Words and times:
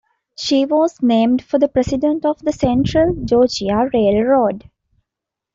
She 0.35 0.65
was 0.65 1.03
named 1.03 1.43
for 1.43 1.59
the 1.59 1.67
president 1.67 2.25
of 2.25 2.39
the 2.39 2.51
Central 2.51 3.13
Georgia 3.23 3.87
Railroad. 3.93 4.67